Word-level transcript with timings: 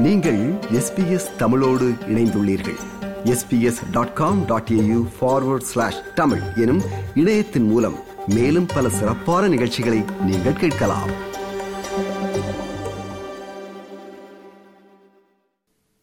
நீங்கள் 0.00 0.52
எஸ்பிஎஸ் 0.52 1.36
தமிழோடு 1.36 1.88
இணைந்துள்ளீர்கள். 1.88 2.78
SBS 3.24 3.90
dot 3.90 4.14
com 4.14 4.44
dot 4.44 4.68
AU 4.72 5.06
forward 5.20 5.60
slash 5.60 6.14
Tamil 6.14 6.40
எனும் 6.56 6.80
இணையத்தின் 7.14 7.62
மூலம் 7.62 7.98
மேலும் 8.26 8.66
பல 8.66 8.88
சிறப்பான 8.88 9.48
நிகழ்ச்சிகளை 9.48 10.04
நீங்கள் 10.26 10.52
கேட்கலாம். 10.52 11.10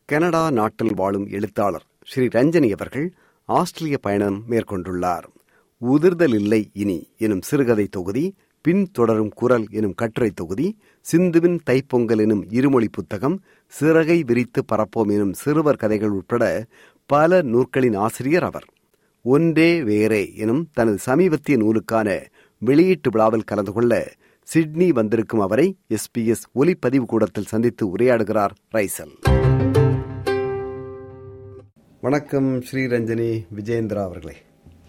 கனடா 0.05 0.52
நாட்டில் 0.52 0.95
வாழும் 0.95 1.27
எழுத்தாளர் 1.27 1.84
ஸ்ரீ 2.05 2.25
ரஞ்சனி 2.25 2.71
அவர்கள் 2.71 3.14
ஆஸ்திரேலிய 3.45 3.98
பயணம் 3.98 4.43
மேற்கொண்டுள்ளார். 4.50 5.23
உதிர்தல் 5.86 6.34
இல்லை 6.34 6.70
இனி 6.73 7.07
எனும் 7.18 7.41
சிறுகதை 7.41 7.88
தொகுதி 7.88 8.36
பின் 8.61 8.89
தொடரும் 8.91 9.29
குரல் 9.29 9.65
எனும் 9.69 9.93
கட்டுரை 9.93 10.31
தொகுதி 10.31 10.77
சிந்துவின் 11.11 11.59
தைப்பொங்கல் 11.70 12.20
எனும் 12.20 12.45
இருமொழி 12.49 12.88
புத்தகம் 12.91 13.41
சிறகை 13.67 14.23
விரித்து 14.25 14.63
பரப்போம் 14.71 15.07
எனும் 15.07 15.34
சிறுவர் 15.34 15.75
கதைகள் 15.75 16.09
உட்பட 16.09 16.65
பல 17.05 17.41
நூற்களின் 17.41 17.93
ஆசிரியர் 17.93 18.43
அவர். 18.43 18.65
ஒன்றே 19.21 19.84
வேறே 19.84 20.35
எனும் 20.35 20.70
தனது 20.73 20.98
சமீபத்திய 20.98 21.57
நூலுக்கான 21.57 22.25
வெளியீட்டு 22.59 23.09
விழாவில் 23.09 23.43
கலந்து 23.43 23.71
கொள்ள 23.71 24.12
சிட்னி 24.43 24.91
வந்திருக்கும் 24.91 25.39
அவரை 25.39 25.77
எஸ்பிஎஸ் 25.89 26.45
ஒலிப்பதிவு 26.55 27.05
கூடத்தில் 27.05 27.43
சந்தித்து 27.43 27.98
உரையாடுகிறார் 27.98 28.49
ரைசல். 28.73 29.15
வணக்கம் 32.01 32.59
ஸ்ரீரஞ்சனி 32.59 33.45
விஜயேந்திரா 33.55 34.03
அவர்களே. 34.03 34.35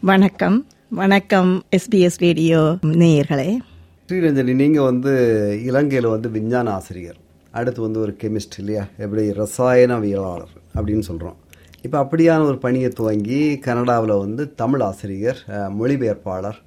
வணக்கம். 0.01 0.67
வணக்கம் 0.91 1.63
எஸ்பிஎஸ் 1.77 2.19
ரேடியோ 2.19 2.59
நேயர்களே. 2.83 3.57
ஸ்ரீரஞ்சனி 4.09 4.55
நீங்கள் 4.55 4.85
வந்து 4.85 5.13
இலங்கையில் 5.65 6.09
வந்து 6.09 6.31
விஞ்ஞான 6.31 6.73
ஆசிரியர். 6.73 7.17
அடுத்து 7.51 7.81
வந்து 7.81 8.01
ஒரு 8.01 8.17
கெமிஸ்ட் 8.23 8.57
இல்லையா? 8.59 8.87
எப்படி 8.97 9.31
ரசாயனவியலாளர் 9.31 10.55
அப்படின்னு 10.75 11.05
சொல்கிறோம் 11.09 11.37
இப்போ 11.83 12.03
அப்படியான 12.03 12.45
ஒரு 12.45 12.59
பணியை 12.59 12.89
துவங்கி 12.89 13.59
கனடாவில் 13.59 14.15
வந்து 14.19 14.55
தமிழ் 14.55 14.81
ஆசிரியர் 14.81 15.43
மொழிபெயர்ப்பாளர் 15.49 16.59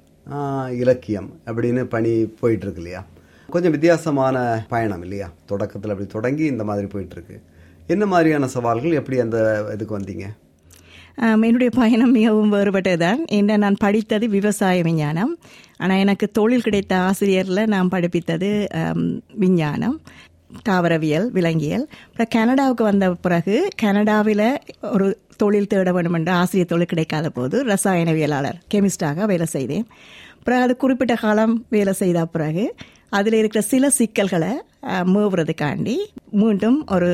இலக்கியம் 0.70 1.30
அப்படின்னு 1.46 1.84
பணி 1.84 2.12
போயிட்டுருக்கு 2.42 2.76
இல்லையா? 2.76 3.06
கொஞ்சம் 3.50 3.70
வித்தியாசமான 3.70 4.66
பயணம் 4.68 5.02
இல்லையா? 5.02 5.30
தொடக்கத்தில் 5.46 5.90
அப்படி 5.90 6.08
தொடங்கி 6.08 6.44
இந்த 6.44 6.64
மாதிரி 6.64 6.86
போயிட்டுருக்கு. 6.86 7.38
என்ன 7.86 8.06
மாதிரியான 8.06 8.46
சவால்கள் 8.46 8.92
எப்படி 8.92 9.18
அந்த 9.20 9.38
இதுக்கு 9.72 9.98
வந்தீங்க? 9.98 10.26
என்னுடைய 11.46 11.70
பயணம் 11.78 12.16
மிகவும் 12.18 12.52
வேறுபட்டதுதான். 12.52 13.20
என்ன 13.38 13.56
நான் 13.64 13.82
படித்தது 13.84 14.26
விவசாய 14.28 14.82
விஞ்ஞானம். 14.82 15.32
ஆனால் 15.82 16.02
எனக்கு 16.04 16.26
தொழில் 16.30 16.66
கிடைத்த 16.66 16.92
ஆசிரியரில் 17.08 17.70
நான் 17.74 17.92
படிப்பித்தது 17.94 18.50
விஞ்ஞானம் 19.44 19.96
தாவரவியல் 20.68 21.28
விலங்கியல். 21.36 21.84
அப்புறம் 22.06 22.32
கனடாவுக்கு 22.36 22.84
வந்த 22.84 23.06
பிறகு 23.26 23.54
கனடாவில் 23.82 24.48
ஒரு 24.94 25.06
தொழில் 25.42 25.70
தேட 25.72 25.92
வேண்டும் 25.92 26.16
என்று 26.18 26.32
ஆசிரியர் 26.40 26.72
தொழில் 26.72 26.90
கிடைக்காத 26.90 27.28
போது 27.30 27.58
ரசாயனவியலாளர் 27.64 28.58
கெமிஸ்டாக 28.74 29.26
வேலை 29.32 29.46
செய்தேன். 29.56 29.86
அப்புறம் 30.38 30.62
அது 30.64 30.74
குறிப்பிட்ட 30.76 31.14
காலம் 31.14 31.54
வேலை 31.68 31.92
செய்த 31.92 32.24
பிறகு 32.34 32.64
அதில் 33.18 33.36
இருக்கிற 33.38 33.60
சில 33.72 33.90
சிக்கல்களை 33.90 34.52
மூவுறதுக்காண்டி 35.14 35.96
மீண்டும் 36.40 36.78
ஒரு 36.94 37.10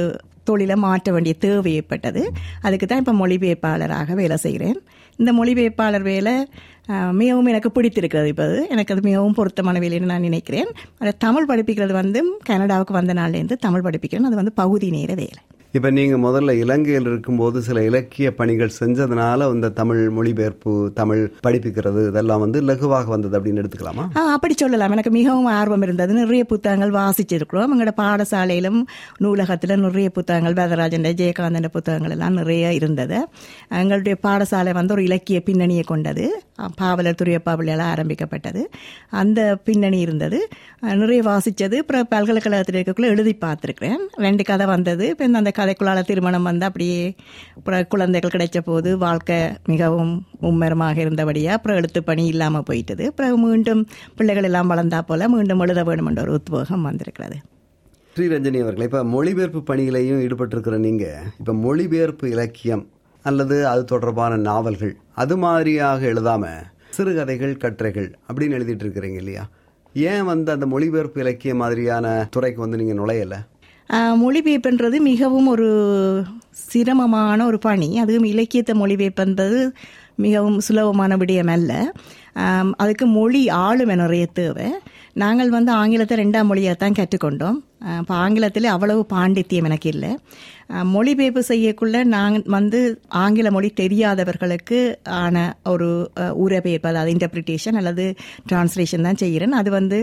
தொழிலை 0.50 0.77
மாற்ற 0.84 1.12
வேண்டிய 1.16 1.34
தேவை 1.44 1.72
ஏற்பட்டது. 1.80 2.22
அதுக்கு 2.66 2.86
தான் 2.86 3.02
இப்போ 3.02 3.14
மொழிபெயர்ப்பாளராக 3.22 4.14
வேலை 4.20 4.36
செய்கிறேன். 4.46 4.78
இந்த 5.20 5.30
மொழிபெயர்ப்பாளர் 5.38 6.04
வேலை 6.12 6.34
மிகவும் 7.20 7.48
எனக்கு 7.52 7.70
பிடித்திருக்கிறது 7.77 8.28
இப்போ 8.32 8.46
எனக்கு 8.74 8.92
அது 8.94 9.02
மிகவும் 9.08 9.36
பொருத்தமான 9.38 9.80
வேலைன்னு 9.84 10.10
நான் 10.12 10.26
நினைக்கிறேன். 10.28 10.70
அதை 11.02 11.12
தமிழ் 11.24 11.48
படிப்பிக்கிறது 11.50 11.94
வந்து 12.00 12.20
கனடாவுக்கு 12.50 12.98
வந்த 13.00 13.14
நாள்லேருந்து 13.20 13.56
தமிழ் 13.66 13.86
படிப்பிக்கிறேன். 13.86 14.28
அது 14.28 14.41
வந்து 14.41 14.58
பகுதி 14.62 14.88
நேர 14.96 15.12
வேலை. 15.22 15.41
இப்போ 15.77 15.91
நீங்கள் 15.91 16.20
முதல்ல 16.20 16.52
இலங்கையில் 16.58 17.06
இருக்கும்போது 17.06 17.62
சில 17.62 17.84
இலக்கிய 17.84 18.34
பணிகள் 18.34 18.70
செஞ்சதுனால 18.81 19.53
இந்த 19.53 19.69
தமிழ் 19.69 20.09
மொழிபெயர்ப்பு 20.09 20.91
தமிழ் 20.94 21.32
படிப்புக்கிறது 21.47 22.09
இதெல்லாம் 22.09 22.41
வந்து 22.41 22.62
லகுவாக 22.62 23.04
வந்தது 23.04 23.41
அப்படின்னு 23.41 23.62
எடுத்துக்கலாமா? 23.62 24.19
அப்படி 24.19 24.54
சொல்லலாம். 24.56 24.91
எனக்கு 24.91 25.10
மிகவும் 25.10 25.44
ஆர்வம் 25.44 25.82
இருந்தது. 25.82 26.15
நிறைய 26.15 26.44
புத்தகங்கள் 26.44 26.91
வாசிச்சிருக்கிறோம். 26.91 27.69
எங்களோட 27.75 27.92
பாடசாலையிலும் 27.97 28.82
நூலகத்தில் 29.16 29.81
நிறைய 29.81 30.10
புத்தகங்கள் 30.10 30.56
வேதராஜன் 30.60 31.06
ஜெயகாந்தன் 31.20 31.69
புத்தகங்கள் 31.69 32.10
எல்லாம் 32.10 32.32
நிறைய 32.32 32.72
இருந்தது. 32.72 33.26
எங்களுடைய 33.69 34.19
பாடசாலை 34.22 34.72
வந்து 34.72 34.92
ஒரு 34.92 35.04
இலக்கிய 35.04 35.41
பின்னணியை 35.41 35.82
கொண்டது. 35.82 36.42
பாவலர் 36.76 37.19
துரியப்பா 37.22 37.53
பிள்ளையால் 37.53 37.88
ஆரம்பிக்கப்பட்டது. 37.92 38.71
அந்த 39.10 39.59
பின்னணி 39.65 40.00
இருந்தது. 40.00 40.48
நிறைய 40.81 41.22
வாசித்தது 41.22 41.75
அப்புறம் 41.75 42.06
பல்கலைக்கழகத்தில் 42.09 42.82
இருக்கக்குள்ள 42.82 43.12
எழுதி 43.15 43.37
பார்த்துருக்கிறேன். 43.44 44.03
ரெண்டு 44.16 44.44
கதை 44.44 44.66
வந்தது. 44.66 45.09
இப்போ 45.09 45.25
இந்த 45.25 45.50
கதை 45.50 45.67
கதைக்குள்ளால 45.68 46.02
திருமணம் 46.10 46.48
வந்து 46.50 46.64
அப்படியே 46.68 47.00
அப்புறம் 47.58 47.88
குழந்தைகள் 47.94 48.34
கிடைச்ச 48.34 48.58
போது 48.68 48.90
வாழ்க்கை 49.04 49.38
மிகவும் 49.72 50.12
மும்மரமாக 50.44 51.00
இருந்தபடியாக 51.04 51.56
அப்புறம் 51.58 51.78
எழுத்து 51.80 52.00
பணி 52.08 52.24
இல்லாமல் 52.32 52.66
போயிட்டது. 52.68 53.04
அப்புறம் 53.10 53.42
மீண்டும் 53.46 53.82
பிள்ளைகள் 54.18 54.48
எல்லாம் 54.50 54.70
வளர்ந்தா 54.72 55.00
போல 55.10 55.28
மீண்டும் 55.34 55.62
எழுத 55.64 55.82
வேண்டும் 55.88 56.08
என்ற 56.10 56.22
ஒரு 56.26 56.34
உத்வேகம் 56.38 56.86
வந்திருக்கிறது. 56.88 57.38
ஸ்ரீரஞ்சனி 58.16 58.60
அவர்களே 58.64 58.86
இப்போ 58.88 59.00
மொழிபெயர்ப்பு 59.14 59.60
பணிகளையும் 59.70 60.22
ஈடுபட்டிருக்கிற 60.24 60.78
நீங்கள் 60.86 61.26
இப்போ 61.40 61.52
மொழிபெயர்ப்பு 61.64 62.26
இலக்கியம் 62.34 62.84
அல்லது 63.24 63.56
அது 63.72 63.82
தொடர்பான 63.92 64.40
நாவல்கள் 64.48 64.94
அது 65.22 65.36
மாதிரியாக 65.44 66.00
எழுதாமல் 66.12 66.64
சிறுகதைகள் 66.96 67.54
கட்டுரைகள் 67.64 68.08
அப்படின்னு 68.28 68.56
எழுதிட்டு 68.58 68.84
இருக்கிறீங்க 68.84 69.18
இல்லையா? 69.22 69.44
ஏன் 69.94 70.24
வந்து 70.30 70.50
அந்த 70.54 70.66
மொழிபெயர்ப்பு 70.72 71.20
இலக்கியம் 71.22 71.62
மாதிரியான 71.62 72.06
துறைக்கு 72.34 72.60
வந்து 72.64 72.80
நீங்கள் 72.80 73.00
நுழையலை? 73.00 73.38
மொழிபெயர்ப்புன்றது 74.22 74.97
மிகவும் 75.10 75.47
ஒரு 75.47 75.69
சிரமமான 76.71 77.38
ஒரு 77.47 77.59
பணி. 77.59 77.88
அதுவும் 77.99 78.26
இலக்கியத்தை 78.32 78.75
மொழிபெயர்ப்பது 78.81 79.60
மிகவும் 80.25 80.59
சுலபமான 80.66 81.16
விடயம் 81.16 81.53
அல்ல. 81.56 81.72
அதுக்கு 82.82 83.06
மொழி 83.06 83.43
ஆளுமை 83.48 83.97
நிறைய 83.97 84.27
தேவை. 84.41 84.69
நாங்கள் 85.22 85.50
வந்து 85.50 85.72
ஆங்கிலத்தை 85.72 86.16
ரெண்டாம் 86.19 86.50
மொழியாக 86.50 86.78
தான் 86.82 86.98
கற்றுக்கொண்டோம். 86.98 87.59
இப்போ 87.99 88.15
ஆங்கிலத்தில் 88.19 88.66
அவ்வளவு 88.72 89.03
பாண்டித்தியம் 89.11 89.65
எனக்கு 89.65 89.89
இல்லை. 89.89 90.12
மொழிபெயர்ப்பு 90.89 91.43
செய்யக்குள்ள 91.49 91.99
நாங்கள் 92.09 92.43
வந்து 92.55 92.81
ஆங்கில 93.21 93.49
மொழி 93.50 93.69
தெரியாதவர்களுக்கு 93.75 94.78
ஆன 95.19 95.37
ஒரு 95.66 95.87
அஹ், 96.16 96.34
அதாவது 96.84 97.12
இன்டர்பிரிட்டேஷன் 97.15 97.78
அல்லது 97.81 98.05
டிரான்ஸ்லேஷன் 98.50 99.03
தான் 99.03 99.21
செய்கிறேன் 99.22 99.55
அது 99.55 99.71
வந்து 99.71 99.99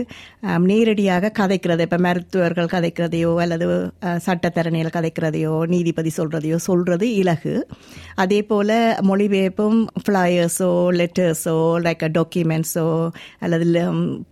நேரடியாக 0.66 1.32
கதைக்கிறது. 1.38 1.84
இப்போ 1.86 1.98
மருத்துவர்கள் 1.98 2.72
கதைக்கிறதையோ 2.72 3.32
அல்லது 3.44 3.66
அஹ், 4.02 4.20
சட்டத்தரணிகள் 4.26 4.96
கதைக்கிறதையோ 4.96 5.54
நீதிபதி 5.66 6.12
சொல்கிறதையோ 6.18 6.58
சொல்கிறது 6.66 7.08
இலகு. 7.14 7.54
அதே 8.16 8.40
போல் 8.44 8.74
மொழிபெயர்ப்பும் 9.10 9.78
ஃப்ளையர்ஸோ 10.04 10.70
லெட்டர்ஸோ 10.98 11.56
லைக் 11.86 12.04
டாக்குமெண்ட்ஸோ 12.16 12.86
அல்லது 13.40 13.84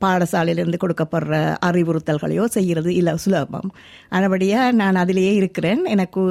பாடசாலையிலிருந்து 0.05 0.83
கொடுக்கப்படுற 0.83 1.35
அறிவுறுத்தல்களையோ 1.69 2.47
செய்கிறது 2.55 2.91
இல்லை 2.95 3.15
சுலபம் 3.35 3.71
ஆனபடியாக 4.17 4.75
நான் 4.81 5.01
அதிலேயே 5.03 5.33
இருக்கிறேன். 5.41 5.85
எனக்கு 5.95 6.23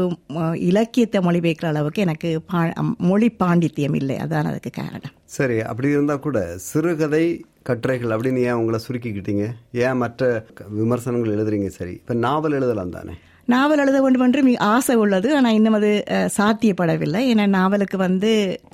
இலக்கியத்தை 0.69 1.21
மொழிபெயர்க்கிற 1.27 1.69
அளவுக்கு 1.73 2.05
எனக்கு 2.07 2.29
பா 2.51 2.61
மொழி 3.09 3.29
பாண்டித்தியம் 3.43 3.97
இல்லை. 4.01 4.17
அதான் 4.25 4.51
அதுக்கு 4.51 4.73
காரணம். 4.81 5.15
சரி 5.37 5.57
அப்படி 5.71 5.89
இருந்தா 5.95 6.15
கூட 6.27 6.39
சிறுகதை 6.69 7.25
கட்டுரைகள் 7.67 8.13
அப்படின்னு 8.13 8.41
ஏன் 8.47 8.59
உங்களை 8.61 8.79
சுருக்கிக்கிட்டீங்க? 8.85 9.45
ஏன் 9.85 10.01
மற்ற 10.01 10.31
விமர்சனங்கள் 10.79 11.35
எழுதுறீங்க? 11.35 11.69
சரி 11.77 11.93
இப்ப 12.01 12.17
நாவல் 12.25 12.57
எழுதலாம் 12.57 12.95
தானே? 12.97 13.13
நாவல் 13.53 13.81
எழுத 13.83 13.97
வேண்டும் 14.03 14.23
என்று 14.25 14.41
ஆசை 14.73 14.95
உள்ளது. 15.03 15.29
ஆனால் 15.37 15.55
இன்னும் 15.57 15.77
அது 15.77 15.89
சாத்தியப்படவில்லை. 16.37 17.21
ஏன்னா 17.31 17.45
நாவலுக்கு 17.55 17.97
வந்து 18.03 18.31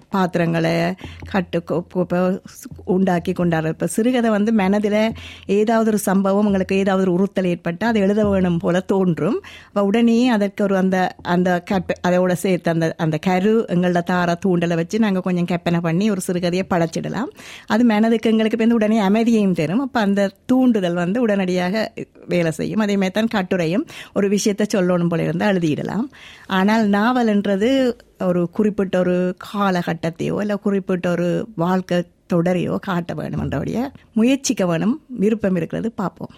பாத்திரங்களை 0.10 0.94
கட்டு 1.32 1.64
கொ- 1.72 1.84
இப்போ 1.96 2.42
உண்டாக்கி 2.86 3.32
கொண்டாடுற 3.32 3.68
இப்போ 3.68 3.88
சிறுகதை 3.88 4.30
வந்து 4.30 4.54
மனதில் 4.54 5.14
ஏதாவது 5.46 5.90
ஒரு 5.90 5.98
சம்பவம் 5.98 6.46
உங்களுக்கு 6.46 6.76
ஏதாவது 6.76 7.12
ஒரு 7.12 7.22
உறுத்தல் 7.22 7.46
ஏற்பட்டால் 7.46 7.90
அதை 7.90 8.02
எழுத 8.02 8.26
வேணும் 8.30 8.58
போல 8.58 8.80
தோன்றும். 8.80 9.42
அப்போ 9.68 9.84
உடனே 9.84 10.30
அதற்கு 10.30 10.64
ஒரு 10.64 10.78
அந்த 10.78 11.16
அந்த 11.22 11.62
கற்ப 11.62 11.94
அதோட 12.08 12.32
சேர்த்து 12.34 12.72
அந்த 12.72 12.96
அந்த 12.98 13.18
கரு 13.18 13.66
எங்களோட 13.70 14.02
தார 14.12 14.36
தூண்டலை 14.46 14.76
வச்சு 14.76 15.00
நாங்கள் 15.00 15.22
கொஞ்சம் 15.22 15.46
கற்பனை 15.46 15.80
பண்ணி 15.80 16.12
ஒரு 16.12 16.22
சிறுகதையை 16.28 16.64
படைச்சிடலாம். 16.70 17.30
அது 17.68 17.84
மனதுக்கு 17.84 18.30
எங்களுக்கு 18.30 18.58
இப்போ 18.60 18.76
வந்து 18.76 18.76
உடனே 18.76 19.00
அமைதியையும் 19.00 19.54
தரும். 19.54 19.80
அப்போ 19.80 20.00
அந்த 20.00 20.32
தூண்டுதல் 20.46 20.94
வந்து 20.94 21.22
உடனடியாக 21.22 21.94
வேலை 22.28 22.52
செய்யும். 22.52 22.80
அதே 22.80 22.98
மாதிரி 22.98 23.26
தான் 23.26 23.46
கட்டுரையும் 23.46 23.86
ஒரு 24.14 24.30
விஷயத்தை 24.30 24.68
சொல்லணும் 24.76 25.10
போல 25.10 25.24
இருந்தால் 25.24 25.56
எழுதிடலாம். 25.56 26.06
ஆனால் 26.48 26.90
நாவல்ன்றது 26.90 27.94
ஒரு 28.26 28.50
குறிப்பிட்ட 28.50 29.00
ஒரு 29.00 29.36
காலகட்டத்தையோ 29.54 30.40
இல்லை 30.40 30.56
குறிப்பிட்ட 30.56 31.12
ஒரு 31.12 31.48
வாழ்க்கை 31.56 32.04
தொடரையோ 32.34 32.76
காட்ட 32.76 33.14
வேணுமென்றபடிய 33.14 33.90
முயற்சிக்க 34.14 34.66
வேணும். 34.66 35.02
விருப்பம் 35.10 35.56
இருக்கிறது. 35.56 35.92
பார்ப்போம். 35.92 36.30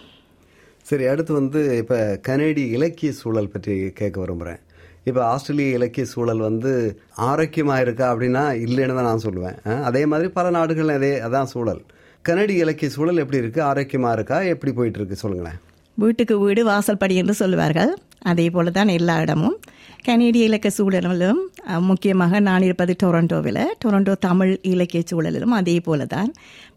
சரி 0.82 1.06
அடுத்து 1.06 1.32
வந்து 1.32 1.76
இப்ப 1.76 2.18
கனேடிய 2.22 2.66
இலக்கிய 2.66 3.12
சூழல் 3.12 3.48
பற்றி 3.48 3.90
கேட்க 3.90 4.26
விரும்புறேன். 4.26 4.60
இப்ப 5.04 5.24
ஆஸ்திரேலிய 5.24 5.74
இலக்கிய 5.74 6.06
சூழல் 6.06 6.38
வந்து 6.38 7.00
ஆரோக்கியமா 7.16 7.80
இருக்கா 7.80 8.14
அப்படின்னா 8.14 8.44
இல்லைன்னு 8.66 8.94
தான் 8.94 9.10
நான் 9.10 9.24
சொல்லுவேன். 9.24 9.80
அதே 9.82 10.06
மாதிரி 10.06 10.28
பல 10.28 10.50
நாடுகள் 10.50 10.88
அதே 10.88 11.20
அதான் 11.20 11.42
சூழல். 11.42 11.82
கனடிய 12.22 12.64
இலக்கிய 12.64 12.90
சூழல் 12.90 13.16
எப்படி 13.16 13.38
இருக்கு? 13.38 13.62
ஆரோக்கியமா 13.62 14.12
இருக்கா? 14.12 14.40
எப்படி 14.40 14.72
போயிட்டு 14.72 14.98
இருக்கு? 14.98 15.16
சொல்லுங்களேன். 15.16 15.58
வீட்டுக்கு 15.94 16.38
வீடு 16.38 16.64
வாசல் 16.64 16.96
படி 16.96 17.14
என்று 17.16 17.34
சொல்லுவார்கள். 17.34 17.96
அதே 18.22 18.50
போல 18.50 18.70
தான் 18.70 18.88
எல்லா 18.88 19.20
இடமும். 19.20 19.60
கனேடிய 20.06 20.46
இலக்கிய 20.48 20.70
சூழலிலும் 20.76 21.40
முக்கியமாக 21.88 22.38
நான் 22.46 22.64
இருப்பது 22.68 22.92
டொரண்டோவில். 23.02 23.60
டொரண்டோ 23.82 24.12
தமிழ் 24.24 24.52
இலக்கிய 24.70 25.02
சூழலிலும் 25.10 25.54
அதே 25.58 25.74
போல 25.86 26.06
தான் 26.14 26.30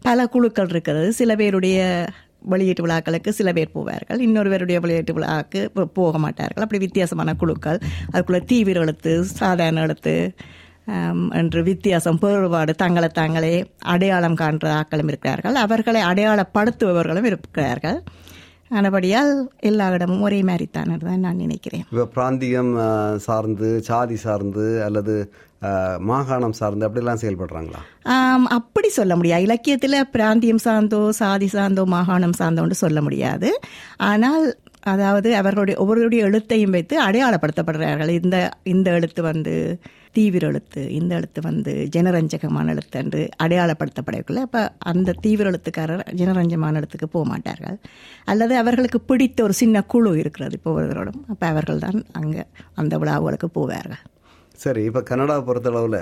பல 0.06 0.26
குழுக்கள் 0.34 0.70
இருக்கிறது. 0.74 1.08
சில 1.20 1.34
பேருடைய 1.40 1.78
வெளியீட்டு 2.52 2.84
விழாக்களுக்கு 2.84 3.30
சில 3.38 3.52
பேர் 3.56 3.72
போவார்கள். 3.74 4.20
இன்னொருவருடைய 4.26 4.80
வெளியீட்டு 4.84 5.16
விழாவுக்கு 5.16 5.60
போக 5.98 6.18
மாட்டார்கள். 6.24 6.64
அப்படி 6.66 6.80
வித்தியாசமான 6.84 7.34
குழுக்கள். 7.42 7.80
அதுக்குள்ள 8.12 8.40
தீவிர 8.52 8.84
எழுத்து 8.86 9.14
சாதாரண 9.40 9.82
எழுத்து 9.86 10.14
என்று 11.40 11.60
வித்தியாசம் 11.70 12.20
வேறுபாடு 12.24 12.72
தங்களை 12.82 13.08
தாங்களே 13.20 13.54
அடையாளம் 13.94 14.38
காண்ற 14.42 14.66
ஆக்களும் 14.80 15.10
இருக்கிறார்கள். 15.12 15.56
அவர்களை 15.64 16.02
அடையாளப்படுத்துபவர்களும் 16.10 17.28
இருக்கிறார்கள். 17.32 17.98
ஆனபடியால் 18.70 19.32
எல்லா 19.70 19.88
இடமும் 19.96 20.24
ஒரே 20.28 20.42
மாதிரி 20.42 20.68
தான் 20.76 20.94
நான் 21.24 21.42
நினைக்கிறேன். 21.44 21.84
இப்போ 21.90 22.06
பிராந்தியம் 22.16 22.72
சார்ந்து 23.26 23.68
சாதி 23.90 24.16
சார்ந்து 24.16 24.66
அல்லது 24.86 25.16
மாகாணம் 26.10 26.56
சார்ந்து 26.58 26.86
அப்படிலாம் 26.86 27.20
செயல்படுறாங்களா? 27.22 27.80
அப்படி 28.56 28.88
சொல்ல 28.88 29.12
முடியாது. 29.16 29.44
இலக்கியத்தில் 29.46 29.96
பிராந்தியம் 30.14 30.60
சார்ந்தோ 30.64 31.00
சாதி 31.20 31.48
சார்ந்தோ 31.54 31.84
மாகாணம் 31.94 32.36
சார்ந்தோன்னு 32.40 32.76
சொல்ல 32.82 33.00
முடியாது. 33.06 33.50
ஆனால் 34.10 34.44
அதாவது 34.92 35.28
அவர்களுடைய 35.40 35.76
ஒவ்வொருடைய 35.82 36.22
எழுத்தையும் 36.28 36.74
வைத்து 36.76 36.96
அடையாளப்படுத்தப்படுறார்கள் 37.06 38.12
இந்த 38.18 38.36
இந்த 38.72 38.88
எழுத்து 38.98 39.20
வந்து 39.28 39.54
தீவிர 40.16 40.44
எழுத்து 40.50 40.82
இந்த 40.98 41.12
எழுத்து 41.18 41.40
வந்து 41.46 41.72
ஜனரஞ்சகமான 41.94 42.72
எழுத்து 42.74 42.96
என்று 43.02 43.22
அடையாளப்படுத்தப்படக்குள்ள 43.44 44.42
அப்போ 44.46 44.62
அந்த 44.90 45.16
தீவிர 45.24 45.50
எழுத்துக்காரர் 45.52 46.04
ஜனரஞ்சமான 46.20 46.80
எழுத்துக்கு 46.80 47.08
போக 47.14 47.24
மாட்டார்கள். 47.32 47.76
அல்லது 48.32 48.54
அவர்களுக்கு 48.62 49.00
பிடித்த 49.10 49.44
ஒரு 49.46 49.56
சின்ன 49.62 49.82
குழு 49.94 50.12
இருக்கிறது 50.22 50.56
இப்போ 50.58 50.70
ஒவ்வொருவரோடும் 50.72 51.20
அப்போ 51.32 51.46
அவர்கள் 51.52 51.84
தான் 51.86 51.98
அங்கே 52.20 52.44
அந்த 52.82 52.94
விழாவுகளுக்கு 53.02 53.50
போவார்கள். 53.58 54.02
சரி 54.64 54.82
இப்போ 54.88 55.00
கனடாவை 55.08 55.42
பொறுத்தளவில் 55.48 56.00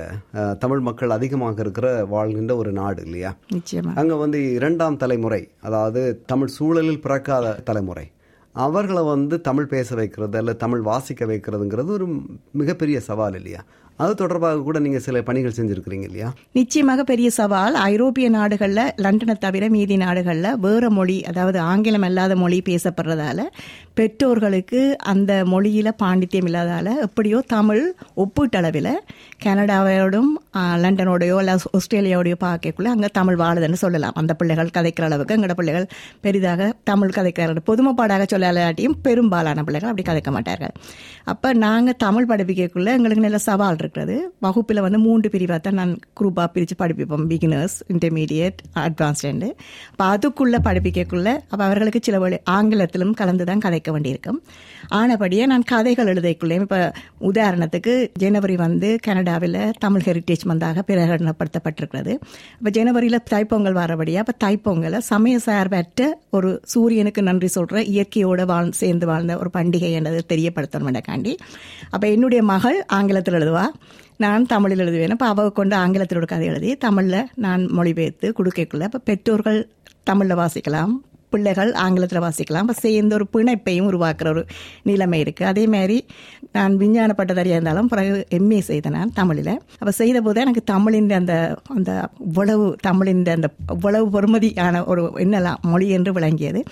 தமிழ் 0.65 0.83
மக்கள் 0.89 1.17
அதிகமாக 1.19 1.63
இருக்கிற 1.65 1.89
வாழ்கின்ற 2.15 2.53
ஒரு 2.63 2.73
நாடு 2.81 3.01
இல்லையா? 3.07 3.31
நிச்சயமா. 3.57 3.93
அங்கே 4.01 4.17
வந்து 4.25 4.41
இரண்டாம் 4.59 5.01
தலைமுறை 5.05 5.43
அதாவது 5.69 6.03
தமிழ் 6.33 6.53
சூழலில் 6.59 7.05
பிறக்காத 7.07 7.57
தலைமுறை. 7.71 8.07
அவர்களை 8.55 9.03
வந்து 9.03 9.41
தமிழ் 9.41 9.67
பேச 9.67 9.95
வைக்கிறது 9.95 10.39
அல்லது 10.39 10.57
தமிழ் 10.57 10.81
வாசிக்க 10.81 11.25
வைக்கிறதுங்கிறது 11.25 11.87
ஒரு 11.87 12.07
மிகப்பெரிய 12.53 13.01
சவால் 13.01 13.35
இல்லையா? 13.35 13.65
அது 14.03 14.13
தொடர்பாக 14.21 14.63
கூட 14.67 14.79
நீங்கள் 14.85 15.03
சில 15.05 15.21
பணிகள் 15.27 15.57
செஞ்சிருக்கிறீங்க 15.57 16.07
இல்லையா? 16.09 16.29
நிச்சயமாக 16.59 17.03
பெரிய 17.11 17.29
சவால். 17.37 17.75
ஐரோப்பிய 17.91 18.29
நாடுகளில் 18.37 18.93
லண்டனை 19.05 19.35
தவிர 19.45 19.65
மீதி 19.75 19.97
நாடுகளில் 19.97 20.49
வேற 20.65 20.91
மொழி 20.97 21.17
அதாவது 21.31 21.59
ஆங்கிலம் 21.73 22.07
அல்லாத 22.09 22.37
மொழி 22.43 22.59
பேசப்படுறதால 22.69 23.43
பெற்றோர்களுக்கு 23.99 24.81
அந்த 25.13 25.33
மொழியில 25.53 25.89
பாண்டித்யம் 26.03 26.49
இல்லாதால 26.51 26.95
எப்படியோ 27.07 27.41
தமிழ் 27.55 27.85
ஒப்பீட்டளவில் 28.25 28.91
கனடாவோடும் 29.45 30.33
லண்டனோடையோ 30.85 31.37
இல்லை 31.43 31.55
ஆஸ்திரேலியாவோடையோ 31.79 32.39
பார்க்கக்குள்ள 32.47 32.91
அங்கே 32.95 33.11
தமிழ் 33.21 33.39
வாழுதுன்னு 33.43 33.81
சொல்லலாம். 33.85 34.17
அந்த 34.23 34.35
பிள்ளைகள் 34.41 34.75
கதைக்கிற 34.79 35.07
அளவுக்கு 35.11 35.37
எங்களோட 35.37 35.57
பிள்ளைகள் 35.61 35.89
பெரிதாக 36.27 36.71
தமிழ் 36.93 37.17
கதைக்கிறார்கள். 37.19 37.67
பொதுமைப்பாடாக 37.71 38.27
சொல்லலாட்டியும் 38.35 38.99
பெரும்பாலான 39.09 39.65
பிள்ளைகள் 39.69 39.93
அப்படி 39.93 40.09
கதைக்க 40.11 40.33
மாட்டார்கள். 40.39 40.75
அப்போ 41.33 41.49
நாங்கள் 41.67 42.01
தமிழ் 42.07 42.31
படிப்பிக்கக்குள்ள 42.33 42.91
எங்களுக்கு 42.99 43.27
நல்ல 43.29 43.39
சவால் 43.49 43.83
இருக்கிறது 43.85 44.17
வகுப்பில் 44.47 44.83
வந்து 44.87 44.99
மூன்று 45.07 45.29
பிரிவாக 45.35 45.61
தான் 45.67 45.79
நான் 45.81 45.93
குரூப்பாக 46.19 46.49
பிரித்து 46.55 46.77
படிப்பிப்போம். 46.83 47.25
பிகினர்ஸ் 47.33 47.77
இன்டர்மீடியட் 47.95 48.59
அட்வான்ஸ்டு 48.85 49.51
அப்போ 49.93 50.05
அதுக்குள்ளே 50.15 50.59
படிப்பிக்கக்குள்ளே 50.69 51.35
அப்போ 51.51 51.63
அவர்களுக்கு 51.69 52.01
சில 52.09 52.19
வழி 52.25 52.39
ஆங்கிலத்திலும் 52.57 53.15
கலந்து 53.21 53.45
தான் 53.51 53.63
கதைக்க 53.67 53.91
வேண்டியிருக்கும். 53.97 54.39
ஆனபடியே 55.01 55.45
நான் 55.53 55.67
கதைகள் 55.73 56.11
எழுதைக்குள்ளேயும் 56.13 56.67
இப்போ 56.67 56.81
உதாரணத்துக்கு 57.31 57.93
ஜனவரி 58.23 58.57
வந்து 58.65 58.89
கனடாவில் 59.07 59.61
தமிழ் 59.85 60.05
ஹெரிட்டேஜ் 60.09 60.45
மந்தாக 60.51 60.83
பிரகடனப்படுத்தப்பட்டிருக்கிறது. 60.89 62.13
இப்போ 62.59 62.71
ஜனவரியில் 62.79 63.21
தைப்பொங்கல் 63.33 63.79
வரபடியாக 63.81 64.25
அப்போ 64.25 64.35
தைப்பொங்கலை 64.45 64.99
சமய 65.11 65.39
சார்பற்ற 65.47 66.11
ஒரு 66.37 66.51
சூரியனுக்கு 66.73 67.23
நன்றி 67.31 67.49
சொல்கிற 67.57 67.83
இயற்கையோடு 67.95 68.45
வாழ் 68.53 68.71
சேர்ந்து 68.81 69.07
வாழ்ந்த 69.11 69.33
ஒரு 69.43 69.51
பண்டிகை 69.57 69.91
என்றது 69.99 70.21
தெரியப்படுத்தணுமெனக்காண்டி 70.33 71.33
அப்போ 71.95 72.07
என்னுடைய 72.15 72.41
மகள் 72.53 72.79
ஆங்கிலத்தில் 72.99 73.37
எழுதுவா. 73.41 73.65
நான் 74.17 74.47
தமிழில் 74.47 74.79
எழுதுவேன். 74.79 75.11
அப்போ 75.11 75.27
அவ 75.27 75.51
கொண்டு 75.51 75.77
ஆங்கிலத்தில் 75.77 76.19
ஒரு 76.19 76.27
கதை 76.27 76.47
எழுதி 76.47 76.77
தமிழில் 76.77 77.27
நான் 77.35 77.63
மொழிபெயர்த்து 77.73 78.33
கொடுக்கக்குள்ள 78.39 78.83
அப்போ 78.83 78.99
பெற்றோர்கள் 78.99 79.69
தமிழில் 80.03 80.37
வாசிக்கலாம். 80.37 80.95
பிள்ளைகள் 81.35 81.73
ஆங்கிலத்தில் 81.85 82.25
வாசிக்கலாம். 82.27 82.65
அப்போ 82.67 82.77
சேர்ந்து 82.85 83.17
ஒரு 83.19 83.27
பிணைப்பையும் 83.35 83.89
உருவாக்குற 83.91 84.29
ஒரு 84.35 84.45
நிலைமை 84.91 85.21
இருக்குது 85.25 85.51
அதே 85.53 85.67
மாதிரி 85.75 85.99
நான் 86.57 86.75
விஞ்ஞான 86.83 87.13
பட்டதாரியாக 87.19 87.59
இருந்தாலும் 87.59 87.89
பிறகு 87.93 88.13
எம்ஏ 88.39 88.61
செய்தேன் 88.71 88.97
நான் 88.99 89.15
தமிழில். 89.21 89.53
அப்போ 89.81 89.93
செய்த 90.01 90.19
போது 90.27 90.43
எனக்கு 90.45 90.63
தமிழின் 90.73 91.11
அந்த 91.21 91.35
அந்த 91.77 91.93
இவ்வளவு 92.29 92.67
தமிழின் 92.89 93.23
அந்த 93.37 93.49
இவ்வளவு 93.77 94.07
பொறுமதியான 94.17 94.83
ஒரு 94.93 95.05
என்னலாம் 95.25 95.63
மொழி 95.71 95.89
என்று 95.99 96.11
விளங்கியது. 96.19 96.63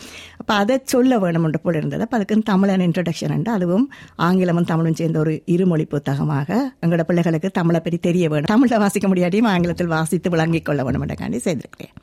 அப்போ 0.40 0.52
அதை 0.62 0.76
சொல்ல 0.94 1.18
வேணும் 1.24 1.46
என்று 1.48 1.60
போல் 1.64 1.78
இருந்தது. 1.80 2.04
அப்போ 2.06 2.16
அதுக்கு 2.18 2.38
தமிழன் 2.52 2.84
இன்ட்ரடக்ஷன் 2.88 3.34
என்று 3.38 3.52
அதுவும் 3.56 3.86
ஆங்கிலமும் 4.28 4.68
தமிழும் 4.72 4.98
சேர்ந்த 5.00 5.18
ஒரு 5.24 5.34
இருமொழி 5.54 5.86
புத்தகமாக 5.94 6.50
எங்களோட 6.82 7.04
பிள்ளைகளுக்கு 7.10 7.50
தமிழை 7.60 7.80
பற்றி 7.80 8.00
தெரிய 8.08 8.24
வேணும். 8.32 8.50
தமிழில் 8.54 8.82
வாசிக்க 8.84 9.08
முடியாட்டியும் 9.12 9.50
ஆங்கிலத்தில் 9.54 9.92
வாசித்து 9.96 10.30
விளங்கிக் 10.34 10.66
கொள்ள 10.68 10.82
வேண்டும் 10.86 11.04
என்றக்காண்டி 11.06 11.40
செய்திருக்கிறேன். 11.46 11.94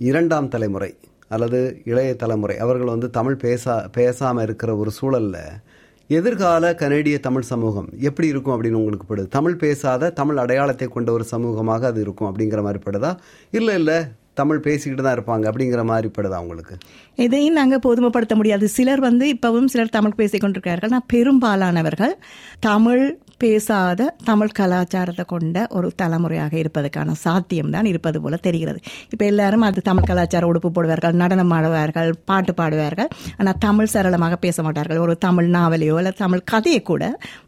இரண்டாம் 0.00 0.50
தலைமுறை. 0.54 0.90
அல்லது 1.28 1.82
இளைய 1.84 2.14
தலைமுறை 2.14 2.58
அவர்கள் 2.58 2.86
வந்து 2.86 3.10
தமிழ் 3.10 3.38
பேசா 3.42 3.86
பேசாமல் 3.92 4.42
இருக்கிற 4.42 4.76
ஒரு 4.76 4.90
சூழல்ல 5.02 5.38
எதிர்கால 6.08 6.74
கனேடிய 6.74 7.18
தமிழ் 7.20 7.42
சமூகம் 7.42 7.88
எப்படி 8.00 8.28
இருக்கும் 8.28 8.54
அப்படின்னு 8.56 8.74
உங்களுக்கு 8.74 9.16
படுது? 9.16 9.28
தமிழ் 9.28 9.54
பேசாத 9.54 10.10
தமிழ் 10.10 10.36
அடையாளத்தை 10.36 10.88
கொண்ட 10.88 11.12
ஒரு 11.12 11.24
சமூகமாக 11.30 11.80
அது 11.80 12.00
இருக்கும் 12.00 12.28
அப்படிங்கிற 12.28 12.62
மாதிரி 12.62 12.82
படுதா? 12.82 13.16
இல்லை 13.50 13.74
இல்லை 13.74 13.98
தமிழ் 14.34 14.58
பேசிக்கிட்டு 14.58 15.02
தான் 15.02 15.16
இருப்பாங்க 15.18 15.44
அப்படிங்கிற 15.44 15.84
மாதிரி 15.84 16.10
படுதா 16.18 16.38
உங்களுக்கு? 16.38 16.76
இதையும் 17.16 17.54
நாங்கள் 17.54 17.78
பொதுமைப்படுத்த 17.78 18.34
முடியாது. 18.34 18.68
சிலர் 18.68 19.00
வந்து 19.00 19.32
இப்பவும் 19.32 19.64
சிலர் 19.64 19.88
தமிழ் 19.88 20.16
பேசிக்கொண்டிருக்கிறார்கள் 20.16 20.88
நான் 20.88 21.06
பெரும்பாலானவர்கள். 21.06 22.14
தமிழ் 22.60 23.18
பேசாத 23.42 24.08
தமிழ் 24.28 24.54
கலாச்சாரத்தை 24.58 25.24
கொண்ட 25.32 25.66
ஒரு 25.76 25.88
தலைமுறையாக 26.00 26.54
இருப்பதற்கான 26.62 27.14
சாத்தியம் 27.24 27.72
தான் 27.74 27.88
இருப்பது 27.90 28.18
போல 28.24 28.36
தெரிகிறது. 28.46 28.80
இப்போ 29.12 29.24
எல்லாரும் 29.32 29.64
அது 29.68 29.80
தமிழ் 29.88 30.08
கலாச்சார 30.10 30.46
உடுப்பு 30.50 30.68
போடுவார்கள் 30.76 31.18
நடனம் 31.22 31.52
ஆடுவார்கள் 31.56 32.10
பாட்டு 32.30 32.54
பாடுவார்கள். 32.60 33.10
ஆனால் 33.38 33.58
தமிழ் 33.66 33.92
சரளமாக 33.94 34.38
பேச 34.46 34.62
மாட்டார்கள். 34.66 35.02
ஒரு 35.06 35.16
தமிழ் 35.26 35.50
நாவலையோ 35.56 35.96
இல்லை 36.02 36.12
தமிழ் 36.22 36.46
கதையை 36.52 36.80
கூட 36.92 37.04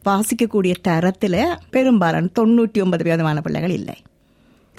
வாசிக்கக்கூடிய 0.09 0.75
தரத்தில் 0.89 1.41
பெரும்பாலான 1.77 2.31
தொண்ணூற்றி 2.41 2.81
ஒன்பது 2.87 3.07
விதமான 3.11 3.41
பிள்ளைகள் 3.47 3.77
இல்லை. 3.81 3.97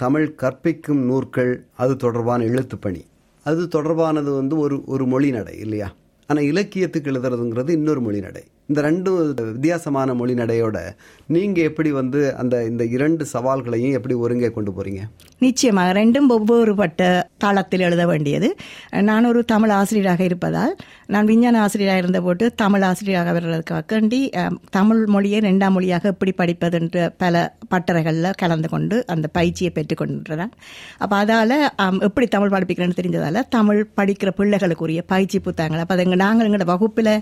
தமிழ் 0.04 0.28
கற்பிக்கும் 0.42 1.02
நூற்கள் 1.10 1.52
அது 1.82 1.94
தொடர்பான 2.04 2.44
எழுத்துப்பணி 2.52 3.02
அது 3.46 3.62
தொடர்பானது 3.74 4.30
வந்து 4.38 4.54
ஒரு 4.64 4.76
ஒரு 4.94 5.04
மொழி 5.12 5.28
நடை 5.36 5.54
இல்லையா? 5.64 5.88
ஆனால் 6.28 6.48
இலக்கியத்துக்கு 6.50 7.10
எழுதுறதுங்கிறது 7.12 7.70
இன்னொரு 7.78 8.00
மொழி 8.06 8.18
நடை. 8.26 8.42
இந்த 8.70 8.80
ரெண்டு 8.86 9.10
வித்தியாசமான 9.54 10.14
மொழி 10.18 10.34
நடையோட 10.40 10.78
நீங்கள் 11.34 11.66
எப்படி 11.68 11.90
வந்து 11.98 12.20
அந்த 12.40 12.54
இந்த 12.70 12.82
இரண்டு 12.96 13.24
சவால்களையும் 13.32 13.94
எப்படி 13.98 14.14
ஒருங்கே 14.24 14.50
கொண்டு 14.56 14.70
போறீங்க? 14.76 15.00
நிச்சயமாக 15.44 15.94
ரெண்டும் 15.98 16.28
ஒவ்வொரு 16.34 16.72
பட்ட 16.80 17.08
தளத்தில் 17.44 17.84
எழுத 17.86 18.02
வேண்டியது. 18.10 18.48
நான் 19.08 19.28
ஒரு 19.30 19.40
தமிழ் 19.52 19.72
ஆசிரியராக 19.78 20.22
இருப்பதால் 20.28 20.74
நான் 21.14 21.28
விஞ்ஞான 21.30 21.60
ஆசிரியராக 21.64 22.02
இருந்தபோது 22.02 22.46
தமிழ் 22.62 22.84
ஆசிரியராக 22.90 23.34
வர்றதுக்காண்டி 23.38 24.20
தமிழ் 24.78 25.02
மொழியை 25.14 25.40
ரெண்டாம் 25.48 25.74
மொழியாக 25.76 26.12
எப்படி 26.14 26.34
படிப்பது 26.42 26.78
என்று 26.80 27.02
பல 27.24 27.42
பட்டறைகளில் 27.74 28.30
கலந்து 28.42 28.70
கொண்டு 28.74 28.96
அந்த 29.14 29.26
பயிற்சியை 29.38 29.72
பெற்றுக்கொண்டிருக்கிறேன் 29.78 30.54
அப்போ 31.02 31.16
அதால் 31.22 31.56
எப்படி 32.08 32.28
தமிழ் 32.36 32.54
படிப்பிக்கிறேன்னு 32.56 32.98
தெரிஞ்சதால் 33.00 33.40
தமிழ் 33.56 33.82
படிக்கிற 34.00 34.32
பிள்ளைகளுக்குரிய 34.40 35.02
பயிற்சி 35.14 35.40
புத்தகங்கள். 35.48 35.84
அப்போ 35.84 35.96
அது 35.98 36.22
நாங்கள் 36.24 36.46
எங்களோட 36.48 36.68
வகுப்பில் 36.74 37.14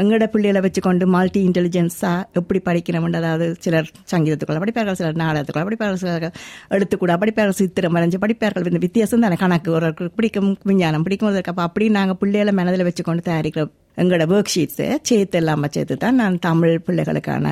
எங்களோட 0.00 0.26
பிள்ளைகளை 0.34 0.60
வச்சுக்கொண்டு 0.72 1.06
மல்டி 1.06 1.40
இன்டெலிஜென்ஸாக 1.48 2.24
எப்படி 2.32 2.60
படிக்கணும்னு 2.64 3.16
அதாவது 3.16 3.56
சிலர் 3.58 3.90
சங்கீதத்துக்குள்ள 4.10 4.60
படிப்பார்கள் 4.64 4.92
சிலர் 4.92 5.16
நாடகத்துக்குள்ள 5.16 5.66
படிப்பார்கள் 5.70 6.00
சிலர் 6.04 6.26
எழுத்துக்கூட 6.70 7.14
படிப்பார்கள் 7.22 7.58
சித்திரம் 7.60 7.94
வரைஞ்சு 7.94 8.18
படிப்பார்கள். 8.26 8.66
இந்த 8.72 8.78
வித்தியாசம் 8.78 9.20
தானே. 9.20 9.34
கணக்கு 9.34 9.72
ஒரு 9.72 9.94
பிடிக்கும் 10.16 10.58
விஞ்ஞானம் 10.62 11.02
பிடிக்கும் 11.02 11.40
அப்போ 11.44 11.62
அப்படி 11.62 11.88
நாங்கள் 11.88 12.16
பிள்ளைகளை 12.20 12.52
மனதில் 12.52 12.86
வச்சுக்கொண்டு 12.88 13.22
தயாரிக்கிற 13.30 13.64
எங்களோட 13.96 14.24
ஒர்க் 14.34 14.52
ஷீட்ஸை 14.54 14.86
சேர்த்து 15.02 15.38
இல்லாமல் 15.38 15.72
சேர்த்து 15.72 15.96
தான் 15.96 16.14
நான் 16.14 16.38
தமிழ் 16.38 16.76
பிள்ளைகளுக்கான 16.86 17.46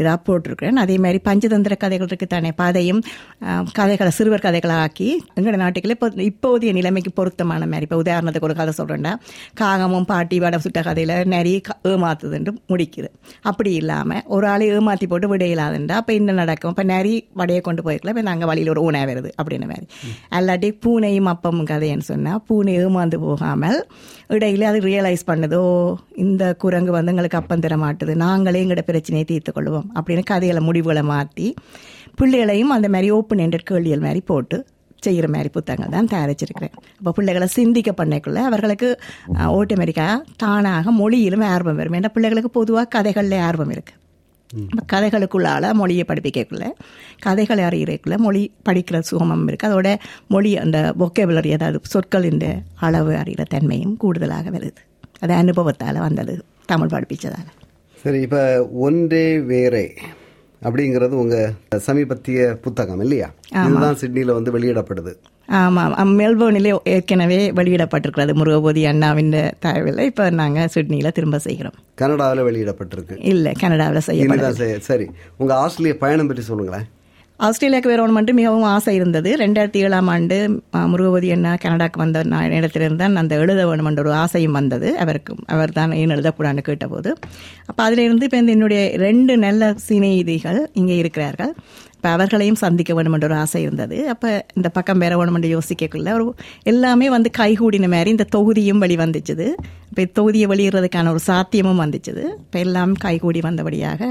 இதாக 0.00 0.18
போட்டிருக்கிறேன். 0.26 0.78
அதே 0.82 0.98
மாதிரி 0.98 1.18
பஞ்சதந்திர 1.24 1.74
கதைகள் 1.76 2.08
இருக்கு 2.10 2.26
தானே 2.26 2.50
அதையும் 2.56 3.00
கதைகளை 3.72 4.10
சிறுவர் 4.10 4.42
கதைகளை 4.46 4.74
ஆக்கி 4.74 5.06
எங்களோட 5.36 5.58
நாட்டுக்களே 5.62 5.94
இப்போ 5.96 6.08
இப்போதைய 6.30 6.72
நிலைமைக்கு 6.72 7.12
பொருத்தமான 7.12 7.66
மாதிரி. 7.66 7.86
இப்போ 7.88 7.98
உதாரணத்துக்கு 8.02 8.48
ஒரு 8.48 8.54
கதை 8.54 8.72
சொல்கிறேன்டா 8.78 9.12
காகமும் 9.60 10.06
பாட்டி 10.10 10.38
வட 10.40 10.58
சுட்ட 10.58 10.82
கதையில் 10.82 11.14
நிறைய 11.26 11.60
க- 11.60 11.78
ஏமாத்துதுன்னு 11.84 12.54
முடிக்குது. 12.72 13.08
அப்படி 13.42 13.72
இல்லாமல் 13.74 14.22
ஒரு 14.26 14.46
ஆளை 14.46 14.68
ஏமாற்றி 14.68 15.06
போட்டு 15.06 15.28
விட 15.28 15.44
அப்போ 16.00 16.12
என்ன 16.12 16.32
நடக்கும்? 16.32 16.70
இப்போ 16.70 16.82
நிறைய 16.94 17.22
வடையை 17.32 17.62
கொண்டு 17.62 17.82
போயிருக்கலாம். 17.82 18.14
இப்போ 18.16 18.26
நாங்கள் 18.30 18.48
வழியில் 18.48 18.68
ஒரு 18.68 18.82
ஊனை 18.82 19.04
வருது 19.04 19.30
அப்படின்னு 19.40 19.68
மாதிரி. 19.72 19.86
அல்லாட்டி 20.38 20.70
பூனையும் 20.86 21.30
அப்பமும் 21.34 21.70
கதைன்னு 21.72 22.06
சொன்னால் 22.12 22.42
பூனை 22.46 22.74
ஏமாந்து 22.84 23.18
போகாமல் 23.26 23.80
இடையில 24.28 24.62
அது 24.62 24.80
ரியலைஸ் 24.80 25.24
பண்ணுது 25.26 25.49
ஏதோ 25.50 25.62
இந்த 26.24 26.42
குரங்கு 26.62 26.92
வந்து 26.96 27.12
எங்களுக்கு 27.12 27.38
அப்பம் 27.42 27.62
தர 27.64 27.76
மாட்டுது. 27.84 28.12
நாங்களே 28.24 28.60
எங்களோட 28.64 28.82
பிரச்சனையை 28.88 29.26
தீர்த்து 29.30 29.52
கொள்வோம். 29.56 29.86
அப்படின்னு 29.98 30.22
கதைகளை 30.32 30.60
முடிவுகளை 30.66 31.02
மாற்றி 31.14 31.46
பிள்ளைகளையும் 32.18 32.74
அந்த 32.74 32.88
மாதிரி 32.94 33.08
ஓப்பன் 33.16 33.42
எண்டட் 33.44 33.68
கேள்விகள் 33.70 34.04
மாதிரி 34.06 34.20
போட்டு 34.30 34.56
செய்கிற 35.04 35.26
மாதிரி 35.34 35.50
புத்தகங்கள் 35.54 35.94
தான் 35.94 36.10
தயாரிச்சிருக்கிறேன். 36.12 36.74
அப்போ 36.98 37.10
பிள்ளைகளை 37.18 37.46
சிந்திக்க 37.58 37.90
பண்ணக்குள்ள 38.00 38.40
அவர்களுக்கு 38.48 38.88
ஆட்டோமேட்டிக்காக 39.46 40.16
தானாக 40.42 40.92
மொழியிலும் 40.98 41.44
ஆர்வம் 41.54 41.80
வரும். 41.80 41.96
ஏன்னா 41.98 42.10
பிள்ளைகளுக்கு 42.16 42.50
பொதுவாக 42.58 42.92
கதைகளில் 42.96 43.44
ஆர்வம் 43.48 43.72
இருக்குது 43.76 43.98
கதைகளுக்குள்ளால 44.92 45.72
மொழியை 45.80 46.04
படிப்பிக்கக்குள்ள 46.10 46.66
கதைகளை 47.24 47.64
அறிகிறக்குள்ள 47.68 48.16
மொழி 48.26 48.42
படிக்கிற 48.68 49.00
சுகமம் 49.10 49.46
இருக்குது 49.50 49.70
அதோட 49.70 49.90
மொழி 50.34 50.52
அந்த 50.64 50.78
பொக்கேபுலரி 51.02 51.52
அதாவது 51.58 51.92
சொற்களின் 51.94 52.46
அளவு 52.88 53.12
அறிகிற 53.22 53.44
தன்மையும் 53.56 53.96
கூடுதலாக 54.04 54.50
வருது. 54.56 54.80
அது 55.20 55.32
அனுபவத்தால் 55.32 55.98
வந்தது. 55.98 56.44
தமிழ் 56.66 56.88
படிப்பிச்சதால். 56.88 57.46
சரி 58.02 58.20
இப்போ 58.20 58.68
ஒன்றே 58.68 59.38
வேறே 59.38 59.94
அப்படிங்கிறது 60.62 61.08
உங்க 61.08 61.52
சமீபத்திய 61.76 62.54
புத்தகம் 62.54 63.00
இல்லையா? 63.00 63.32
இதுதான் 63.66 63.96
சிட்னில 64.00 64.32
வந்து 64.32 64.58
வெளியிடப்படுது. 64.58 65.14
ஆமாம் 65.46 66.18
மெல்போர்னிலே 66.18 66.76
ஏற்கனவே 66.84 67.50
வெளியிடப்பட்டிருக்கிறது. 67.50 68.32
முருகபோதி 68.34 68.84
அண்ணாவின் 68.84 69.30
தகவலை 69.66 69.98
இப்போ 69.98 70.30
நாங்கள் 70.30 70.68
சிட்னியில் 70.68 71.12
திரும்ப 71.12 71.38
செய்கிறோம். 71.38 71.74
கனடாவில் 71.94 72.44
வெளியிடப்பட்டிருக்கு. 72.44 73.16
இல்லை 73.18 73.52
கனடாவில் 73.52 74.00
செய்ய- 74.00 74.78
சரி. 74.80 75.10
உங்க 75.36 75.54
ஆஸ்திரேலிய 75.54 75.98
பயணம் 75.98 76.26
பற்றி 76.26 76.42
சொல்லுங்களேன். 76.42 76.84
ஆஸ்திரேலியாவுக்கு 77.46 77.92
வரணுமென்று 77.92 78.32
மிகவும் 78.38 78.66
ஆசை 78.72 78.92
இருந்தது. 78.98 79.30
ரெண்டாயிரத்தி 79.42 79.80
ஏழாம் 79.84 80.08
ஆண்டு 80.14 80.36
முருகபதி 80.92 81.28
என்ன 81.34 81.46
அண்ணா 81.50 81.60
கனடாக்கு 81.62 81.98
வந்த 82.02 82.22
நான் 82.32 82.56
இடத்திலிருந்து 82.58 83.02
தான் 83.02 83.20
அந்த 83.20 83.34
எழுத 83.42 83.60
வேணுமென்ற 83.68 84.02
ஒரு 84.04 84.12
ஆசையும் 84.22 84.56
வந்தது. 84.58 84.88
அவருக்கு 85.04 85.34
அவர் 85.54 85.70
தான் 85.78 85.92
ஏன் 86.00 86.12
எழுதக்கூடாதுன்னு 86.16 86.64
கேட்டபோது. 86.68 87.10
அப்போ 87.70 87.80
அதிலிருந்து 87.86 88.26
இப்போ 88.28 88.38
இந்த 88.42 88.52
என்னுடைய 88.56 88.82
ரெண்டு 89.06 89.34
நல்ல 89.46 89.70
சிநேகிதிகள் 89.86 90.60
இங்கே 90.80 90.96
இருக்கிறார்கள். 91.02 91.52
இப்போ 91.96 92.10
அவர்களையும் 92.16 92.60
சந்திக்க 92.64 92.90
வேணுமென்ற 92.98 93.26
என்ற 93.26 93.30
ஒரு 93.30 93.38
ஆசை 93.44 93.60
இருந்தது. 93.66 93.96
அப்போ 94.12 94.28
இந்த 94.58 94.68
பக்கம் 94.76 95.02
வேற 95.04 95.14
வேணும் 95.20 95.36
என்று 95.38 95.50
யோசிக்கக்குள்ள 95.54 96.12
ஒரு 96.18 96.26
எல்லாமே 96.72 97.08
வந்து 97.16 97.30
கைகூடின 97.40 97.90
மாதிரி 97.94 98.14
இந்த 98.16 98.26
தொகுதியும் 98.36 98.82
வெளி 98.84 98.98
வந்துச்சுது. 99.04 99.48
இப்போ 99.90 100.04
தொகுதியை 100.20 100.48
வெளியிடுறதுக்கான 100.52 101.10
ஒரு 101.14 101.22
சாத்தியமும் 101.30 101.82
வந்துச்சுது. 101.84 102.24
இப்போ 102.44 102.60
எல்லாம் 102.66 102.94
கைகூடி 103.06 103.42
வந்தபடியாக 103.48 104.02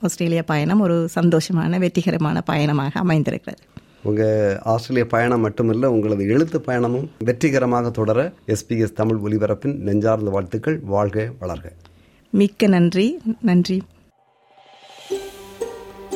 ஆஸ்திரேலியா 0.00 0.42
பயணம் 0.46 0.80
ஒரு 0.80 1.08
சந்தோஷமான 1.20 1.78
வெற்றிகரமான 1.78 2.40
பயணமாக 2.40 3.00
அமைந்திருக்கிறது. 3.00 3.62
உங்க 4.02 4.58
ஆஸ்திரேலிய 4.62 5.06
பயணம் 5.06 5.40
மட்டுமல்ல 5.40 5.90
உங்களது 5.90 6.28
எழுத்து 6.28 6.62
பயணமும் 6.66 7.08
வெற்றிகரமாக 7.18 7.90
தொடர 7.90 8.32
எஸ்பிஎஸ் 8.46 8.92
தமிழ் 8.92 9.32
ஒலிபரப்பின் 9.32 9.76
நெஞ்சார்ந்த 9.76 10.30
வாழ்த்துக்கள். 10.30 10.80
வாழ்க 10.82 11.32
வளர்க. 11.40 11.64
மிக்க 12.30 12.66
நன்றி. 12.66 13.20
நன்றி. 13.40 13.82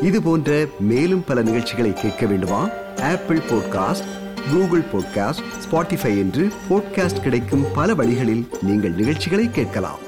இது 0.02 0.22
போன்ற 0.22 0.66
மேலும் 0.80 1.24
பல 1.26 1.42
நிகழ்ச்சிகளை 1.42 1.92
கேட்க 1.92 2.26
வேண்டுமா? 2.26 2.68
Apple 3.00 3.38
podcast 3.38 4.22
Google 4.52 4.82
podcast 4.92 5.44
Spotify 5.70 6.18
என்று 6.18 6.52
பாட்காஸ்ட் 6.70 7.20
கிடைக்கும் 7.20 7.64
பல 7.74 7.94
வழிகளில் 7.94 8.48
நீங்கள் 8.62 8.94
நிகழ்ச்சிகளை 8.94 9.50
கேட்கலாம். 9.50 10.03